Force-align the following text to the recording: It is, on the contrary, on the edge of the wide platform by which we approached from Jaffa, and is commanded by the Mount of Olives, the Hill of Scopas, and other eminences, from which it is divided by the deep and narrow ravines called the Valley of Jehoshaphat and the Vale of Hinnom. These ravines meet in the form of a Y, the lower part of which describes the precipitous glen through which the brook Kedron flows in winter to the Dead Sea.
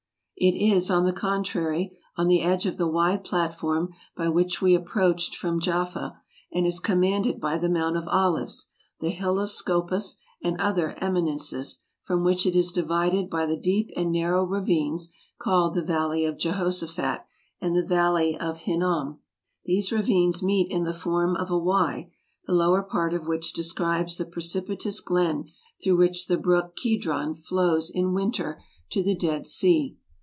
It 0.43 0.55
is, 0.55 0.89
on 0.89 1.05
the 1.05 1.13
contrary, 1.13 1.95
on 2.17 2.27
the 2.27 2.41
edge 2.41 2.65
of 2.65 2.77
the 2.77 2.87
wide 2.87 3.23
platform 3.23 3.93
by 4.17 4.27
which 4.27 4.59
we 4.59 4.73
approached 4.73 5.35
from 5.35 5.59
Jaffa, 5.59 6.19
and 6.51 6.65
is 6.65 6.79
commanded 6.79 7.39
by 7.39 7.59
the 7.59 7.69
Mount 7.69 7.95
of 7.95 8.07
Olives, 8.07 8.69
the 8.99 9.11
Hill 9.11 9.39
of 9.39 9.51
Scopas, 9.51 10.17
and 10.43 10.59
other 10.59 10.97
eminences, 10.99 11.83
from 12.01 12.23
which 12.23 12.47
it 12.47 12.55
is 12.55 12.71
divided 12.71 13.29
by 13.29 13.45
the 13.45 13.55
deep 13.55 13.91
and 13.95 14.11
narrow 14.11 14.43
ravines 14.43 15.13
called 15.37 15.75
the 15.75 15.83
Valley 15.83 16.25
of 16.25 16.39
Jehoshaphat 16.39 17.21
and 17.61 17.75
the 17.75 17.85
Vale 17.85 18.35
of 18.39 18.61
Hinnom. 18.61 19.19
These 19.65 19.91
ravines 19.91 20.41
meet 20.41 20.71
in 20.71 20.85
the 20.85 20.91
form 20.91 21.35
of 21.35 21.51
a 21.51 21.57
Y, 21.59 22.09
the 22.47 22.53
lower 22.55 22.81
part 22.81 23.13
of 23.13 23.27
which 23.27 23.53
describes 23.53 24.17
the 24.17 24.25
precipitous 24.25 25.01
glen 25.01 25.51
through 25.83 25.97
which 25.97 26.25
the 26.25 26.37
brook 26.39 26.75
Kedron 26.75 27.35
flows 27.35 27.91
in 27.93 28.15
winter 28.15 28.59
to 28.89 29.03
the 29.03 29.13
Dead 29.13 29.45
Sea. 29.45 29.97